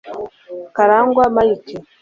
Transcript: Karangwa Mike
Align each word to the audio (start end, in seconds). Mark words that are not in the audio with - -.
Karangwa 0.75 1.23
Mike 1.35 1.75